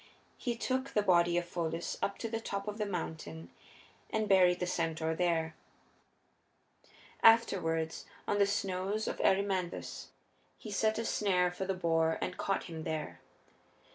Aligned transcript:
He 0.39 0.55
took 0.55 0.89
the 0.95 1.03
body 1.03 1.37
of 1.37 1.45
Pholus 1.45 1.95
up 2.01 2.17
to 2.17 2.27
the 2.27 2.39
top 2.41 2.67
of 2.67 2.79
the 2.79 2.87
mountain 2.87 3.51
and 4.09 4.27
buried 4.27 4.59
the 4.59 4.65
centaur 4.65 5.13
there. 5.13 5.53
Afterward, 7.21 7.93
on 8.27 8.39
the 8.39 8.47
snows 8.47 9.07
of 9.07 9.21
Erymanthus, 9.23 10.07
he 10.57 10.71
set 10.71 10.97
a 10.97 11.05
snare 11.05 11.51
for 11.51 11.65
the 11.65 11.75
boar 11.75 12.17
and 12.19 12.35
caught 12.35 12.63
him 12.63 12.83
there. 12.83 13.19